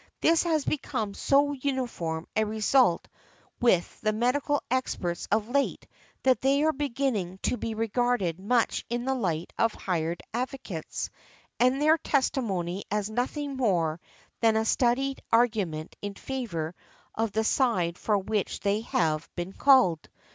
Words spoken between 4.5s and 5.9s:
experts of late